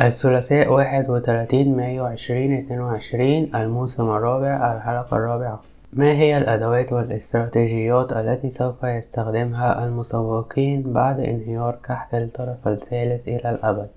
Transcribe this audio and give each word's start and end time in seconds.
الثلاثاء 0.00 0.72
واحد 0.72 1.10
وتلاتين 1.10 1.76
مايو 1.76 2.04
عشرين 2.04 2.58
اتنين 2.58 2.80
وعشرين 2.80 3.56
الموسم 3.56 4.10
الرابع 4.10 4.76
الحلقة 4.76 5.16
الرابعة 5.16 5.60
ما 5.92 6.12
هي 6.12 6.38
الأدوات 6.38 6.92
والاستراتيجيات 6.92 8.12
التي 8.12 8.50
سوف 8.50 8.84
يستخدمها 8.84 9.84
المسوقين 9.84 10.92
بعد 10.92 11.20
انهيار 11.20 11.78
كحك 11.84 12.14
الطرف 12.14 12.68
الثالث 12.68 13.28
إلى 13.28 13.50
الأبد؟ 13.50 13.88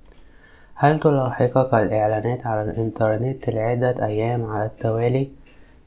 هل 0.76 1.00
تلاحقك 1.00 1.74
الإعلانات 1.74 2.48
على 2.48 2.62
الإنترنت 2.72 3.50
لعدة 3.50 4.06
أيام 4.06 4.46
على 4.46 4.66
التوالي؟ 4.66 5.30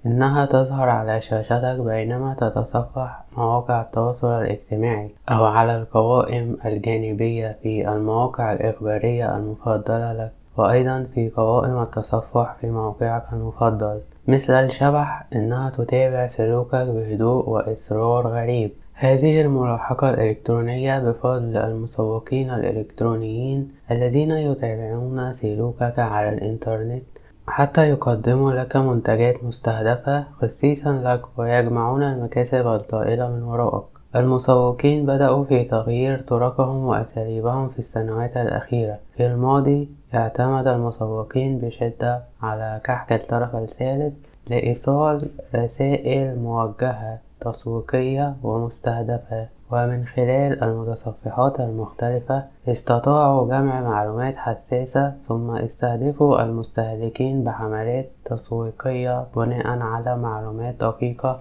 إنها 0.07 0.47
تظهر 0.47 0.89
على 0.89 1.21
شاشتك 1.21 1.77
بينما 1.81 2.35
تتصفح 2.41 3.25
مواقع 3.37 3.81
التواصل 3.81 4.29
الاجتماعي 4.29 5.11
أو 5.29 5.45
على 5.45 5.77
القوائم 5.77 6.57
الجانبية 6.65 7.59
في 7.63 7.89
المواقع 7.89 8.53
الإخبارية 8.53 9.37
المفضلة 9.37 10.13
لك 10.13 10.33
وأيضا 10.57 11.07
في 11.15 11.31
قوائم 11.31 11.83
التصفح 11.83 12.57
في 12.61 12.71
موقعك 12.71 13.25
المفضل. 13.33 14.01
مثل 14.29 14.53
الشبح 14.53 15.27
إنها 15.35 15.71
تتابع 15.71 16.27
سلوكك 16.27 16.87
بهدوء 16.87 17.49
وإصرار 17.49 18.29
غريب. 18.29 18.71
هذه 18.95 19.41
الملاحقة 19.41 20.11
الإلكترونية 20.11 20.99
بفضل 20.99 21.57
المسوقين 21.57 22.51
الإلكترونيين 22.51 23.73
الذين 23.91 24.31
يتابعون 24.31 25.33
سلوكك 25.33 25.99
على 25.99 26.29
الإنترنت 26.29 27.03
حتى 27.47 27.89
يقدموا 27.89 28.53
لك 28.53 28.77
منتجات 28.77 29.45
مستهدفة 29.45 30.25
خصيصا 30.41 30.93
لك 30.93 31.39
ويجمعون 31.39 32.03
المكاسب 32.03 32.67
الطائلة 32.67 33.31
من 33.31 33.43
ورائك 33.43 33.85
المسوقين 34.17 35.07
بدأوا 35.07 35.45
في 35.45 35.65
تغيير 35.65 36.21
طرقهم 36.21 36.85
وأساليبهم 36.85 37.69
في 37.69 37.79
السنوات 37.79 38.37
الأخيرة. 38.37 38.99
في 39.17 39.27
الماضي 39.27 39.89
اعتمد 40.15 40.67
المسوقين 40.67 41.59
بشدة 41.59 42.23
على 42.43 42.79
كحك 42.85 43.13
الطرف 43.13 43.57
الثالث 43.57 44.17
لإيصال 44.51 45.29
رسائل 45.55 46.39
موجهة 46.39 47.19
تسويقية 47.41 48.37
ومستهدفة. 48.43 49.49
ومن 49.75 50.05
خلال 50.07 50.65
المتصفحات 50.65 51.61
المختلفة 51.61 52.45
استطاعوا 52.69 53.49
جمع 53.49 53.81
معلومات 53.81 54.37
حساسة 54.37 55.15
ثم 55.29 55.51
استهدفوا 55.51 56.43
المستهلكين 56.43 57.45
بحملات 57.45 58.11
تسويقية 58.25 59.27
بناء 59.37 59.67
على 59.81 60.17
معلومات 60.17 60.75
دقيقة 60.81 61.41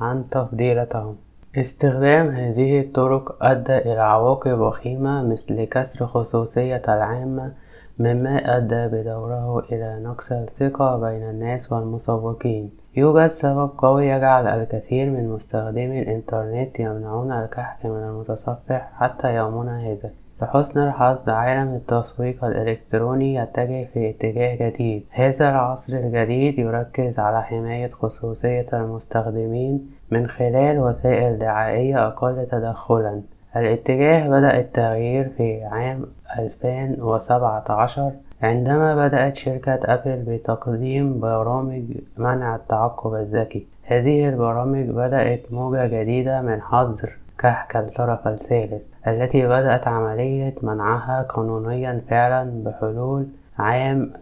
عن 0.00 0.24
تفضيلاتهم. 0.30 1.16
استخدام 1.56 2.28
هذه 2.28 2.80
الطرق 2.80 3.36
أدى 3.44 3.78
إلى 3.78 4.00
عواقب 4.00 4.58
وخيمة 4.60 5.22
مثل 5.22 5.64
كسر 5.64 6.06
خصوصية 6.06 6.82
العامة 6.88 7.52
مما 7.98 8.56
أدى 8.56 8.86
بدوره 8.88 9.58
إلى 9.58 10.00
نقص 10.02 10.32
الثقة 10.32 10.98
بين 10.98 11.30
الناس 11.30 11.72
والمسوقين. 11.72 12.70
يوجد 12.96 13.26
سبب 13.26 13.70
قوي 13.78 14.08
يجعل 14.08 14.46
الكثير 14.46 15.10
من 15.10 15.28
مستخدمي 15.28 16.02
الإنترنت 16.02 16.80
يمنعون 16.80 17.32
الكحك 17.32 17.86
من 17.86 18.02
المتصفح 18.02 18.92
حتى 18.94 19.34
يومنا 19.34 19.80
هذا. 19.80 20.10
لحسن 20.42 20.82
الحظ 20.82 21.28
عالم 21.28 21.74
التسويق 21.74 22.44
الإلكتروني 22.44 23.34
يتجه 23.34 23.84
في 23.84 24.10
اتجاه 24.10 24.68
جديد. 24.68 25.04
هذا 25.10 25.50
العصر 25.50 25.92
الجديد 25.92 26.58
يركز 26.58 27.18
على 27.18 27.42
حماية 27.42 27.88
خصوصية 27.88 28.66
المستخدمين 28.72 29.90
من 30.10 30.26
خلال 30.26 30.78
وسائل 30.78 31.38
دعائية 31.38 32.06
أقل 32.06 32.46
تدخلا. 32.50 33.22
الاتجاه 33.56 34.28
بدأ 34.28 34.60
التغيير 34.60 35.28
في 35.36 35.64
عام 35.64 36.06
2017 36.38 38.12
عندما 38.42 39.08
بدأت 39.08 39.36
شركة 39.36 39.80
أبل 39.84 40.24
بتقديم 40.28 41.20
برامج 41.20 41.82
منع 42.16 42.56
التعقب 42.56 43.14
الذكي. 43.14 43.66
هذه 43.82 44.28
البرامج 44.28 44.86
بدأت 44.86 45.52
موجة 45.52 45.86
جديدة 45.86 46.42
من 46.42 46.62
حظر 46.62 47.16
كعك 47.38 47.76
الطرف 47.76 48.28
الثالث 48.28 48.82
التي 49.06 49.46
بدأت 49.46 49.88
عملية 49.88 50.54
منعها 50.62 51.22
قانونيا 51.22 52.02
فعلا 52.08 52.64
بحلول 52.64 53.26
عام 53.58 54.12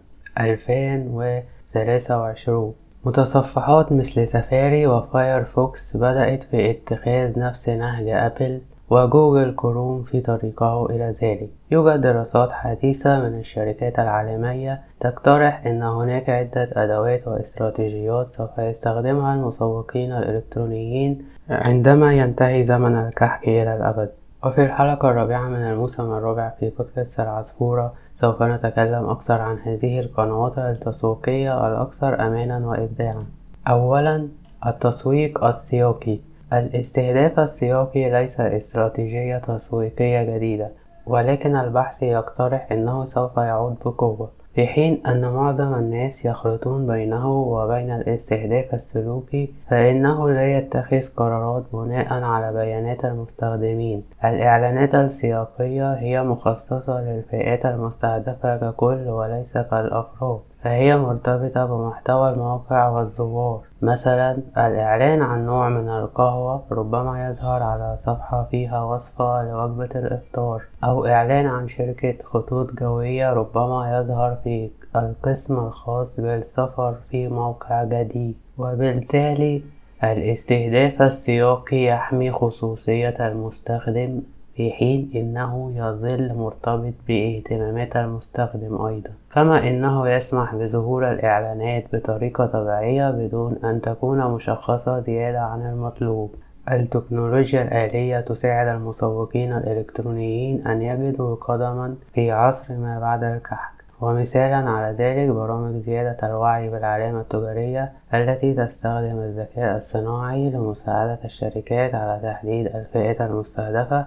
2023 0.41 2.75
متصفحات 3.05 3.93
مثل 3.93 4.29
سفاري 4.29 4.87
وفايرفوكس 4.87 5.97
بدأت 5.97 6.43
في 6.43 6.71
اتخاذ 6.71 7.39
نفس 7.39 7.69
نهج 7.69 8.09
أبل 8.09 8.61
وجوجل 8.93 9.55
كروم 9.57 10.03
في 10.03 10.21
طريقه 10.21 10.87
إلى 10.87 11.15
ذلك. 11.23 11.51
يوجد 11.71 12.01
دراسات 12.01 12.53
حديثة 12.53 13.29
من 13.29 13.39
الشركات 13.41 13.99
العالمية 13.99 14.81
تقترح 15.01 15.67
أن 15.67 15.83
هناك 15.83 16.31
عدة 16.31 16.69
أدوات 16.73 17.29
واستراتيجيات 17.29 18.29
سوف 18.31 18.59
يستخدمها 18.59 19.35
المسوقين 19.35 20.13
الإلكترونيين 20.13 21.25
عندما 21.51 22.13
ينتهي 22.13 22.65
زمن 22.65 22.97
الكحك 22.97 23.49
إلى 23.49 23.77
الأبد. 23.77 24.11
وفي 24.45 24.65
الحلقة 24.65 25.11
الرابعة 25.11 25.49
من 25.49 25.63
الموسم 25.63 26.13
الرابع 26.13 26.49
في 26.61 26.71
بودكاست 26.79 27.21
العصفورة 27.21 27.93
سوف 28.15 28.43
نتكلم 28.43 29.11
أكثر 29.11 29.41
عن 29.41 29.59
هذه 29.59 30.01
القنوات 30.01 30.59
التسويقية 30.59 31.67
الأكثر 31.69 32.27
أمانا 32.27 32.67
وإبداعا. 32.67 33.23
أولا 33.69 34.29
التسويق 34.67 35.45
السياقي 35.45 36.19
الاستهداف 36.53 37.41
السياقي 37.41 38.11
ليس 38.11 38.41
استراتيجية 38.41 39.39
تسويقية 39.39 40.23
جديدة 40.23 40.71
ولكن 41.07 41.57
البحث 41.57 42.03
يقترح 42.03 42.73
أنه 42.73 43.05
سوف 43.05 43.37
يعود 43.37 43.77
بقوة 43.85 44.31
في 44.55 44.67
حين 44.67 45.07
أن 45.07 45.33
معظم 45.33 45.75
الناس 45.75 46.25
يخلطون 46.25 46.87
بينه 46.87 47.33
وبين 47.33 47.91
الاستهداف 47.91 48.75
السلوكي 48.75 49.55
فإنه 49.69 50.31
لا 50.31 50.59
يتخذ 50.59 51.15
قرارات 51.17 51.65
بناء 51.73 52.23
على 52.23 52.53
بيانات 52.53 53.05
المستخدمين. 53.05 54.05
الإعلانات 54.25 54.95
السياقية 54.95 55.95
هي 55.95 56.23
مخصصة 56.23 57.01
للفئات 57.01 57.67
المستهدفة 57.67 58.57
ككل 58.57 59.09
وليس 59.09 59.53
كالأفراد. 59.53 60.41
فهي 60.63 60.99
مرتبطة 60.99 61.67
بمحتوى 61.67 62.31
الموقع 62.31 62.89
والزوار 62.89 63.61
مثلا 63.83 64.39
الإعلان 64.57 65.23
عن 65.23 65.47
نوع 65.47 65.69
من 65.69 65.89
القهوة 65.89 66.63
ربما 66.71 67.29
يظهر 67.29 67.63
على 67.63 67.97
صفحة 67.99 68.49
فيها 68.51 68.83
وصفة 68.83 69.43
لوجبة 69.43 69.99
الإفطار 70.01 70.63
أو 70.85 71.07
إعلان 71.07 71.47
عن 71.47 71.69
شركة 71.69 72.15
خطوط 72.25 72.73
جوية 72.73 73.33
ربما 73.33 73.99
يظهر 73.99 74.37
في 74.45 74.71
القسم 74.97 75.59
الخاص 75.59 76.21
بالسفر 76.21 76.95
في 77.11 77.29
موقع 77.29 77.85
جديد. 77.85 78.37
وبالتالي 78.59 79.63
الاستهداف 80.05 81.03
السياقي 81.03 81.85
يحمي 81.85 82.33
خصوصية 82.33 83.17
المستخدم 83.27 84.21
في 84.55 84.71
حين 84.71 85.11
إنه 85.15 85.73
يظل 85.77 86.35
مرتبط 86.35 86.93
باهتمامات 87.09 87.97
المستخدم 87.97 88.87
أيضا 88.87 89.11
كما 89.35 89.69
إنه 89.69 90.09
يسمح 90.09 90.55
بظهور 90.55 91.13
الإعلانات 91.13 91.85
بطريقة 91.93 92.47
طبيعية 92.47 93.11
بدون 93.11 93.57
أن 93.65 93.81
تكون 93.81 94.35
مشخصة 94.35 95.01
زيادة 95.01 95.41
عن 95.41 95.63
المطلوب. 95.67 96.35
التكنولوجيا 96.71 97.63
الآلية 97.63 98.21
تساعد 98.21 98.69
المسوقين 98.69 99.53
الإلكترونيين 99.53 100.67
أن 100.67 100.83
يجدوا 100.83 101.35
قدما 101.35 101.95
في 102.15 102.31
عصر 102.31 102.75
ما 102.77 103.01
بعد 103.01 103.25
الكحك. 103.25 103.73
ومثالا 104.01 104.71
على 104.71 104.97
ذلك 104.97 105.31
برامج 105.31 105.83
زيادة 105.83 106.29
الوعي 106.29 106.71
بالعلامة 106.71 107.21
التجارية 107.21 107.93
التي 108.15 108.55
تستخدم 108.55 109.19
الذكاء 109.19 109.77
الصناعي 109.77 110.51
لمساعدة 110.51 111.19
الشركات 111.25 111.95
على 111.95 112.21
تحديد 112.23 112.67
الفئات 112.67 113.21
المستهدفة 113.21 114.07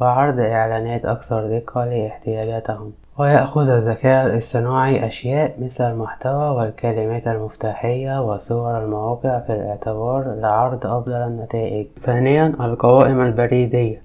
وعرض 0.00 0.40
إعلانات 0.40 1.04
أكثر 1.04 1.58
دقة 1.58 1.84
لاحتياجاتهم 1.84 2.92
ويأخذ 3.18 3.70
الذكاء 3.70 4.26
الاصطناعي 4.26 5.06
أشياء 5.06 5.54
مثل 5.60 5.90
المحتوى 5.92 6.48
والكلمات 6.50 7.26
المفتاحية 7.26 8.22
وصور 8.22 8.84
المواقع 8.84 9.40
في 9.40 9.52
الاعتبار 9.52 10.34
لعرض 10.34 10.86
أفضل 10.86 11.12
النتائج. 11.12 11.86
ثانيا 11.96 12.46
القوائم 12.46 13.20
البريدية. 13.20 14.02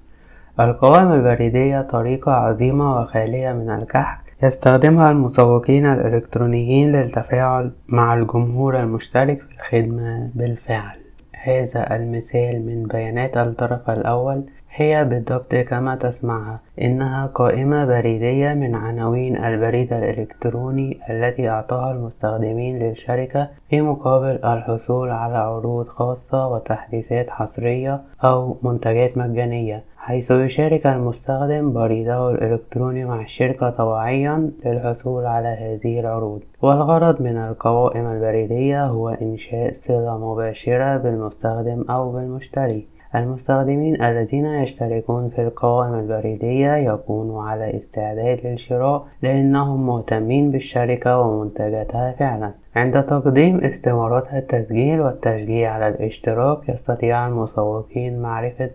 القوائم 0.60 1.12
البريدية 1.12 1.80
طريقة 1.80 2.32
عظيمة 2.32 3.00
وخالية 3.00 3.52
من 3.52 3.70
الكحك 3.70 4.18
يستخدمها 4.42 5.10
المسوقين 5.10 5.86
الإلكترونيين 5.86 6.92
للتفاعل 6.92 7.72
مع 7.88 8.14
الجمهور 8.14 8.80
المشترك 8.80 9.42
في 9.42 9.54
الخدمة 9.54 10.30
بالفعل. 10.34 10.96
هذا 11.42 11.96
المثال 11.96 12.66
من 12.66 12.82
بيانات 12.82 13.36
الطرف 13.36 13.90
الأول 13.90 14.42
هي 14.78 15.04
بالضبط 15.04 15.54
كما 15.54 15.96
تسمعها 15.96 16.60
إنها 16.82 17.26
قائمة 17.26 17.84
بريدية 17.84 18.54
من 18.54 18.74
عناوين 18.74 19.44
البريد 19.44 19.92
الإلكتروني 19.92 21.00
التي 21.10 21.48
أعطاها 21.48 21.92
المستخدمين 21.92 22.78
للشركة 22.78 23.48
في 23.70 23.80
مقابل 23.80 24.44
الحصول 24.44 25.10
على 25.10 25.36
عروض 25.36 25.88
خاصة 25.88 26.48
وتحديثات 26.48 27.30
حصرية 27.30 28.00
أو 28.24 28.56
منتجات 28.62 29.18
مجانية 29.18 29.84
حيث 29.96 30.30
يشارك 30.30 30.86
المستخدم 30.86 31.72
بريده 31.72 32.30
الإلكتروني 32.30 33.04
مع 33.04 33.20
الشركة 33.20 33.70
طوعيا 33.70 34.50
للحصول 34.64 35.26
على 35.26 35.48
هذه 35.48 36.00
العروض. 36.00 36.42
والغرض 36.62 37.22
من 37.22 37.36
القوائم 37.36 38.06
البريدية 38.06 38.86
هو 38.86 39.08
إنشاء 39.08 39.72
صلة 39.72 40.18
مباشرة 40.18 40.96
بالمستخدم 40.96 41.84
أو 41.90 42.12
بالمشتري. 42.12 42.95
المستخدمين 43.14 44.02
الذين 44.02 44.46
يشتركون 44.46 45.28
في 45.28 45.42
القوائم 45.42 45.94
البريدية 45.94 46.74
يكونوا 46.74 47.42
على 47.42 47.78
استعداد 47.78 48.46
للشراء 48.46 49.06
لأنهم 49.22 49.86
مهتمين 49.86 50.50
بالشركة 50.50 51.20
ومنتجاتها 51.20 52.12
فعلا. 52.12 52.54
عند 52.76 53.02
تقديم 53.02 53.60
استمارات 53.60 54.34
التسجيل 54.34 55.00
والتشجيع 55.00 55.72
على 55.72 55.88
الاشتراك 55.88 56.68
يستطيع 56.68 57.26
المسوقين 57.26 58.22
معرفة 58.22 58.70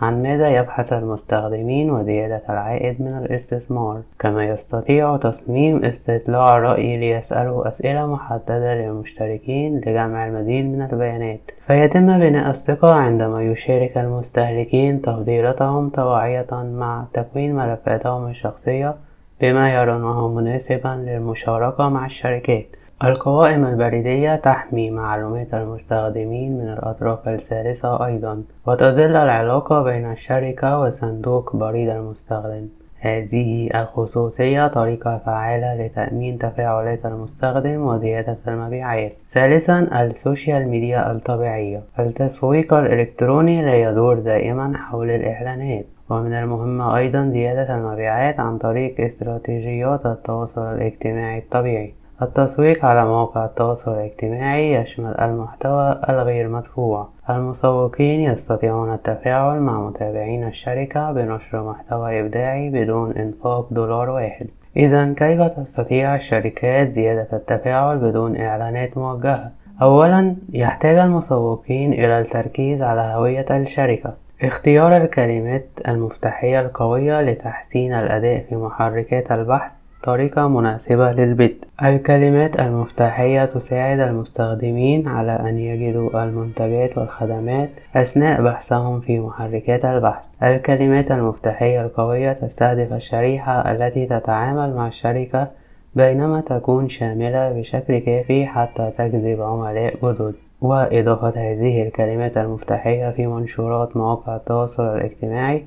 عن 0.00 0.22
ماذا 0.22 0.48
يبحث 0.48 0.92
المستخدمين 0.92 1.90
وزيادة 1.90 2.42
العائد 2.50 3.02
من 3.02 3.18
الاستثمار. 3.18 4.02
كما 4.18 4.44
يستطيع 4.44 5.16
تصميم 5.16 5.84
استطلاع 5.84 6.58
رأي 6.58 6.96
ليسألوا 6.96 7.68
أسئلة 7.68 8.06
محددة 8.06 8.74
للمشتركين 8.74 9.76
لجمع 9.76 10.26
المزيد 10.26 10.64
من 10.64 10.82
البيانات. 10.82 11.50
فيتم 11.60 12.18
بناء 12.18 12.50
الثقة 12.50 12.94
عندما 12.94 13.42
يشارك 13.42 13.98
المستهلكين 13.98 15.02
تفضيلاتهم 15.02 15.88
طوعية 15.90 16.46
مع 16.52 17.04
تكوين 17.12 17.54
ملفاتهم 17.54 18.26
الشخصية 18.26 18.94
بما 19.40 19.74
يرونه 19.74 20.28
مناسبا 20.28 20.88
للمشاركة 20.88 21.88
مع 21.88 22.06
الشركات. 22.06 22.66
القوائم 23.04 23.64
البريدية 23.64 24.36
تحمي 24.36 24.90
معلومات 24.90 25.54
المستخدمين 25.54 26.58
من 26.58 26.68
الأطراف 26.68 27.28
الثالثة 27.28 28.06
أيضًا، 28.06 28.42
وتظل 28.66 29.16
العلاقة 29.16 29.82
بين 29.82 30.12
الشركة 30.12 30.80
وصندوق 30.80 31.56
بريد 31.56 31.88
المستخدم. 31.88 32.68
هذه 32.98 33.70
الخصوصية 33.74 34.66
طريقة 34.66 35.20
فعالة 35.26 35.86
لتأمين 35.86 36.38
تفاعلات 36.38 37.06
المستخدم 37.06 37.86
وزيادة 37.86 38.36
المبيعات. 38.48 39.12
ثالثًا، 39.28 40.02
السوشيال 40.02 40.68
ميديا 40.68 41.12
الطبيعية. 41.12 41.82
التسويق 41.98 42.74
الإلكتروني 42.74 43.62
لا 43.62 43.90
يدور 43.90 44.18
دائمًا 44.18 44.72
حول 44.76 45.10
الإعلانات، 45.10 45.84
ومن 46.10 46.32
المهم 46.32 46.80
أيضًا 46.80 47.30
زيادة 47.32 47.74
المبيعات 47.74 48.40
عن 48.40 48.58
طريق 48.58 49.00
استراتيجيات 49.00 50.06
التواصل 50.06 50.74
الاجتماعي 50.74 51.38
الطبيعي. 51.38 51.94
التسويق 52.22 52.84
على 52.84 53.04
مواقع 53.04 53.44
التواصل 53.44 53.94
الاجتماعي 53.94 54.74
يشمل 54.74 55.20
المحتوى 55.20 56.00
الغير 56.08 56.48
مدفوع. 56.48 57.08
المسوقين 57.30 58.20
يستطيعون 58.20 58.94
التفاعل 58.94 59.60
مع 59.60 59.80
متابعين 59.80 60.44
الشركة 60.44 61.12
بنشر 61.12 61.70
محتوى 61.70 62.20
إبداعي 62.20 62.70
بدون 62.70 63.12
إنفاق 63.12 63.68
دولار 63.70 64.10
واحد. 64.10 64.46
إذا 64.76 65.12
كيف 65.12 65.42
تستطيع 65.42 66.14
الشركات 66.14 66.88
زيادة 66.88 67.28
التفاعل 67.32 67.98
بدون 67.98 68.36
إعلانات 68.36 68.98
موجهة؟ 68.98 69.50
أولا 69.82 70.36
يحتاج 70.52 70.98
المسوقين 70.98 71.92
إلى 71.92 72.20
التركيز 72.20 72.82
على 72.82 73.00
هوية 73.00 73.46
الشركة. 73.50 74.14
اختيار 74.42 74.96
الكلمات 74.96 75.68
المفتاحية 75.88 76.60
القوية 76.60 77.22
لتحسين 77.22 77.92
الأداء 77.92 78.44
في 78.48 78.56
محركات 78.56 79.32
البحث 79.32 79.72
طريقة 80.06 80.48
مناسبة 80.48 81.12
للبدء 81.12 81.56
الكلمات 81.82 82.60
المفتاحية 82.60 83.44
تساعد 83.44 84.00
المستخدمين 84.00 85.08
على 85.08 85.32
أن 85.32 85.58
يجدوا 85.58 86.24
المنتجات 86.24 86.98
والخدمات 86.98 87.70
أثناء 87.96 88.42
بحثهم 88.42 89.00
في 89.00 89.20
محركات 89.20 89.84
البحث. 89.84 90.28
الكلمات 90.42 91.10
المفتاحية 91.10 91.82
القوية 91.82 92.32
تستهدف 92.32 92.92
الشريحة 92.92 93.72
التي 93.72 94.06
تتعامل 94.06 94.74
مع 94.74 94.86
الشركة 94.86 95.48
بينما 95.94 96.40
تكون 96.40 96.88
شاملة 96.88 97.52
بشكل 97.52 97.98
كافي 97.98 98.46
حتى 98.46 98.90
تجذب 98.98 99.42
عملاء 99.42 99.94
جدد. 100.02 100.34
وإضافة 100.60 101.28
هذه 101.36 101.82
الكلمات 101.82 102.36
المفتاحية 102.36 103.10
في 103.10 103.26
منشورات 103.26 103.96
مواقع 103.96 104.36
التواصل 104.36 104.96
الاجتماعي 104.96 105.64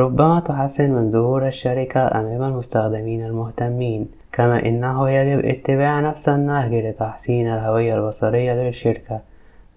ربما 0.00 0.40
تحسن 0.40 0.90
من 0.90 1.12
ظهور 1.12 1.46
الشركة 1.46 2.20
أمام 2.20 2.42
المستخدمين 2.42 3.26
المهتمين 3.26 4.08
كما 4.32 4.66
إنه 4.66 5.10
يجب 5.10 5.44
اتباع 5.44 6.00
نفس 6.00 6.28
النهج 6.28 6.74
لتحسين 6.74 7.46
الهوية 7.48 7.94
البصرية 7.94 8.52
للشركة. 8.52 9.20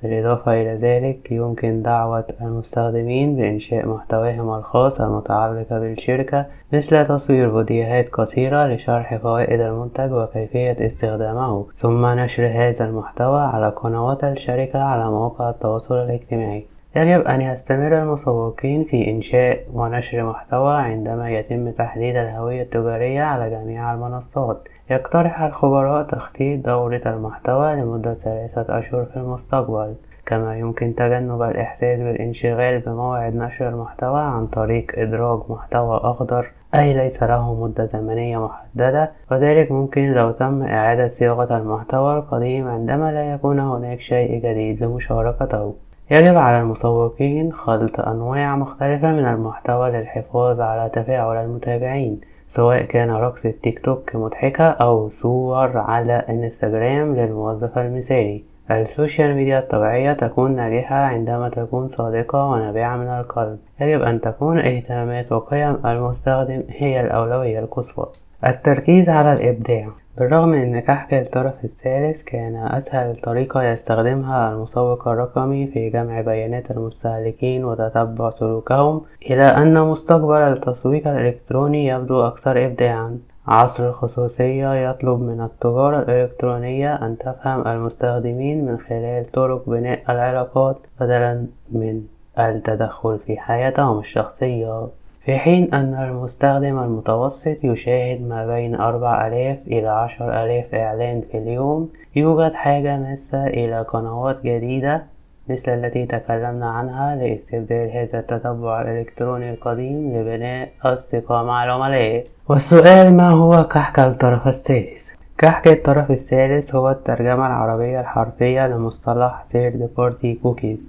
بالإضافة 0.03 0.61
إلى 0.61 0.75
ذلك 0.75 1.31
يمكن 1.31 1.81
دعوة 1.81 2.25
المستخدمين 2.41 3.35
بإنشاء 3.35 3.87
محتواهم 3.87 4.53
الخاص 4.53 5.01
المتعلق 5.01 5.67
بالشركة 5.69 6.45
مثل 6.73 7.05
تصوير 7.05 7.51
فيديوهات 7.51 8.09
قصيرة 8.09 8.67
لشرح 8.67 9.15
فوائد 9.15 9.59
المنتج 9.61 10.11
وكيفية 10.11 10.77
استخدامه. 10.87 11.65
ثم 11.75 12.05
نشر 12.05 12.47
هذا 12.47 12.85
المحتوى 12.85 13.41
على 13.41 13.69
قنوات 13.69 14.23
الشركة 14.23 14.79
على 14.79 15.05
مواقع 15.11 15.49
التواصل 15.49 15.95
الاجتماعي. 15.95 16.72
يجب 16.95 17.21
أن 17.21 17.41
يستمر 17.41 18.03
المسوقين 18.03 18.83
في 18.83 19.11
إنشاء 19.11 19.63
ونشر 19.73 20.23
محتوى 20.23 20.75
عندما 20.75 21.29
يتم 21.29 21.71
تحديد 21.71 22.15
الهوية 22.15 22.61
التجارية 22.61 23.21
على 23.21 23.49
جميع 23.49 23.93
المنصات. 23.93 24.67
يقترح 24.89 25.41
الخبراء 25.41 26.03
تخطيط 26.03 26.65
دورة 26.65 27.01
المحتوى 27.05 27.75
لمدة 27.75 28.13
ثلاثة 28.13 28.79
أشهر 28.79 29.05
في 29.05 29.17
المستقبل 29.17 29.93
كما 30.25 30.57
يمكن 30.57 30.95
تجنب 30.95 31.41
الإحساس 31.41 31.99
بالانشغال 31.99 32.79
بموعد 32.79 33.35
نشر 33.35 33.69
المحتوى 33.69 34.21
عن 34.21 34.47
طريق 34.47 34.91
إدراج 34.97 35.39
محتوى 35.49 35.97
أخضر 36.03 36.51
أي 36.75 36.93
ليس 36.93 37.23
له 37.23 37.53
مدة 37.63 37.85
زمنية 37.85 38.37
محددة. 38.45 39.11
وذلك 39.31 39.71
ممكن 39.71 40.11
لو 40.11 40.31
تم 40.31 40.63
إعادة 40.63 41.07
صياغة 41.07 41.57
المحتوى 41.57 42.17
القديم 42.17 42.67
عندما 42.67 43.11
لا 43.11 43.33
يكون 43.33 43.59
هناك 43.59 43.99
شيء 43.99 44.39
جديد 44.39 44.83
لمشاركته. 44.83 45.73
يجب 46.13 46.37
على 46.37 46.61
المسوقين 46.61 47.53
خلط 47.53 47.99
أنواع 47.99 48.55
مختلفة 48.55 49.11
من 49.11 49.25
المحتوى 49.25 49.91
للحفاظ 49.91 50.61
على 50.61 50.89
تفاعل 50.89 51.45
المتابعين 51.45 52.21
سواء 52.47 52.81
كان 52.81 53.11
رقص 53.11 53.45
التيك 53.45 53.79
توك 53.79 54.15
مضحكة 54.15 54.63
أو 54.63 55.09
صور 55.09 55.77
على 55.77 56.13
إنستجرام 56.13 57.15
للموظف 57.15 57.77
المثالي. 57.77 58.43
السوشيال 58.71 59.35
ميديا 59.35 59.59
الطبيعية 59.59 60.13
تكون 60.13 60.55
ناجحة 60.55 60.95
عندما 60.95 61.49
تكون 61.49 61.87
صادقة 61.87 62.45
ونابعة 62.45 62.97
من 62.97 63.07
القلب. 63.07 63.59
يجب 63.81 64.01
أن 64.01 64.21
تكون 64.21 64.57
اهتمامات 64.57 65.31
وقيم 65.31 65.77
المستخدم 65.85 66.63
هي 66.69 67.01
الأولوية 67.01 67.59
القصوى. 67.59 68.05
التركيز 68.47 69.09
على 69.09 69.33
الإبداع. 69.33 70.02
بالرغم 70.17 70.49
من 70.49 70.75
أن 70.75 70.79
كعك 70.79 71.13
الطرف 71.13 71.63
الثالث 71.63 72.23
كان 72.23 72.55
أسهل 72.55 73.15
طريقة 73.15 73.63
يستخدمها 73.63 74.53
المسوق 74.53 75.07
الرقمي 75.07 75.67
في 75.67 75.89
جمع 75.89 76.21
بيانات 76.21 76.71
المستهلكين 76.71 77.65
وتتبع 77.65 78.29
سلوكهم 78.29 79.01
إلا 79.21 79.43
أن 79.43 79.81
مستقبل 79.81 80.35
التسويق 80.35 81.07
الإلكتروني 81.07 81.87
يبدو 81.87 82.21
أكثر 82.21 82.65
إبداعًا. 82.65 83.19
عصر 83.47 83.89
الخصوصية 83.89 84.89
يطلب 84.89 85.21
من 85.21 85.41
التجارة 85.41 85.99
الإلكترونية 85.99 86.95
أن 86.95 87.17
تفهم 87.17 87.67
المستخدمين 87.67 88.65
من 88.65 88.77
خلال 88.77 89.31
طرق 89.31 89.69
بناء 89.69 89.99
العلاقات 90.09 90.77
بدلا 91.01 91.47
من 91.71 92.01
التدخل 92.39 93.19
في 93.25 93.37
حياتهم 93.37 93.99
الشخصية. 93.99 94.87
في 95.25 95.37
حين 95.37 95.73
أن 95.73 95.93
المستخدم 95.93 96.79
المتوسط 96.79 97.57
يشاهد 97.63 98.21
ما 98.21 98.47
بين 98.47 98.75
أربع 98.75 99.27
آلاف 99.27 99.57
إلى 99.67 99.87
عشر 99.87 100.43
آلاف 100.43 100.75
إعلان 100.75 101.21
في 101.31 101.37
اليوم 101.37 101.89
يوجد 102.15 102.53
حاجة 102.53 102.97
ماسة 102.97 103.47
إلى 103.47 103.81
قنوات 103.81 104.43
جديدة 104.43 105.03
مثل 105.49 105.71
التي 105.71 106.05
تكلمنا 106.05 106.69
عنها 106.69 107.15
لاستبدال 107.15 107.91
هذا 107.91 108.19
التتبع 108.19 108.81
الإلكتروني 108.81 109.49
القديم 109.49 110.17
لبناء 110.17 110.69
الثقة 110.85 111.43
مع 111.43 111.63
العملاء 111.63 112.23
والسؤال 112.49 113.13
ما 113.13 113.29
هو 113.29 113.67
كحك 113.67 113.99
الطرف 113.99 114.47
الثالث؟ 114.47 115.09
كحك 115.37 115.67
الطرف 115.67 116.11
الثالث 116.11 116.75
هو 116.75 116.89
الترجمة 116.91 117.47
العربية 117.47 117.99
الحرفية 117.99 118.67
لمصطلح 118.67 119.45
third 119.53 119.99
party 119.99 120.35
cookies 120.45 120.81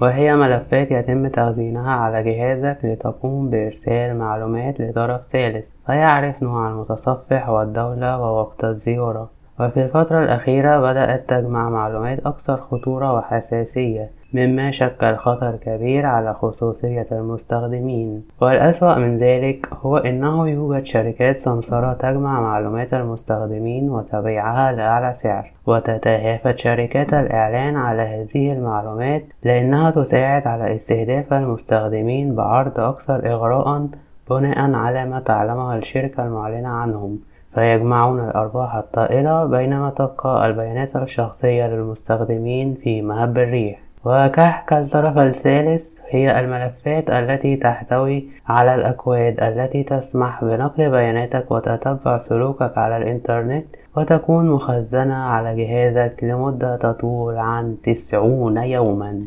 وهي 0.00 0.36
ملفات 0.36 0.90
يتم 0.90 1.28
تخزينها 1.28 1.90
على 1.90 2.22
جهازك 2.22 2.78
لتقوم 2.84 3.50
بإرسال 3.50 4.18
معلومات 4.18 4.80
لطرف 4.80 5.20
ثالث 5.22 5.68
فيعرف 5.86 6.42
نوع 6.42 6.68
المتصفح 6.68 7.48
والدولة 7.48 8.20
ووقت 8.20 8.64
الزيارة. 8.64 9.30
وفي 9.60 9.84
الفترة 9.84 10.24
الأخيرة 10.24 10.80
بدأت 10.80 11.30
تجمع 11.30 11.70
معلومات 11.70 12.26
أكثر 12.26 12.56
خطورة 12.56 13.12
وحساسية. 13.12 14.10
مما 14.36 14.70
شكل 14.70 15.16
خطر 15.16 15.56
كبير 15.56 16.06
على 16.06 16.34
خصوصية 16.34 17.06
المستخدمين. 17.12 18.22
والأسوأ 18.40 18.94
من 18.94 19.18
ذلك 19.18 19.68
هو 19.82 19.96
أنه 19.96 20.48
يوجد 20.48 20.84
شركات 20.84 21.38
سمسرة 21.38 21.92
تجمع 21.92 22.40
معلومات 22.40 22.94
المستخدمين 22.94 23.90
وتبيعها 23.90 24.72
لأعلى 24.72 25.14
سعر 25.14 25.52
وتتهافت 25.66 26.58
شركات 26.58 27.14
الإعلان 27.14 27.76
على 27.76 28.02
هذه 28.02 28.52
المعلومات 28.52 29.22
لأنها 29.44 29.90
تساعد 29.90 30.46
على 30.46 30.76
استهداف 30.76 31.32
المستخدمين 31.32 32.34
بعرض 32.34 32.80
أكثر 32.80 33.32
إغراء 33.32 33.86
بناء 34.30 34.72
على 34.74 35.04
ما 35.06 35.20
تعلمه 35.20 35.76
الشركة 35.76 36.26
المعلنة 36.26 36.68
عنهم. 36.68 37.18
فيجمعون 37.54 38.20
الأرباح 38.28 38.74
الطائلة 38.74 39.44
بينما 39.44 39.90
تبقى 39.90 40.46
البيانات 40.46 40.96
الشخصية 40.96 41.66
للمستخدمين 41.66 42.74
في 42.74 43.02
مهب 43.02 43.38
الريح. 43.38 43.85
وكحك 44.04 44.72
الطرف 44.72 45.18
الثالث 45.18 45.96
هي 46.08 46.40
الملفات 46.40 47.10
التي 47.10 47.56
تحتوي 47.56 48.28
على 48.48 48.74
الأكواد 48.74 49.40
التي 49.40 49.82
تسمح 49.82 50.44
بنقل 50.44 50.90
بياناتك 50.90 51.50
وتتبع 51.50 52.18
سلوكك 52.18 52.78
على 52.78 52.96
الإنترنت 52.96 53.66
وتكون 53.96 54.50
مخزنة 54.50 55.14
على 55.14 55.64
جهازك 55.64 56.16
لمدة 56.22 56.76
تطول 56.76 57.36
عن 57.36 57.76
تسعون 57.82 58.56
يوما. 58.56 59.24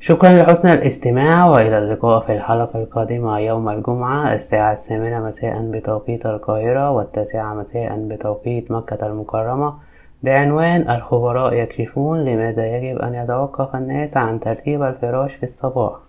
شكرا 0.00 0.30
لحسن 0.30 0.68
الاستماع 0.72 1.46
وإلى 1.46 1.78
اللقاء 1.78 2.20
في 2.20 2.32
الحلقة 2.32 2.82
القادمة 2.82 3.38
يوم 3.38 3.68
الجمعة 3.68 4.34
الساعة 4.34 4.72
الثامنة 4.72 5.20
مساء 5.26 5.70
بتوقيت 5.70 6.26
القاهرة 6.26 6.90
والتاسعة 6.90 7.54
مساء 7.54 7.96
بتوقيت 7.96 8.70
مكة 8.70 9.06
المكرمة. 9.06 9.74
بعنوان 10.22 10.90
الخبراء 10.90 11.54
يكشفون 11.54 12.24
لماذا 12.24 12.76
يجب 12.76 12.98
أن 12.98 13.14
يتوقف 13.14 13.76
الناس 13.76 14.16
عن 14.16 14.40
ترتيب 14.40 14.82
الفراش 14.82 15.34
في 15.34 15.42
الصباح. 15.42 16.07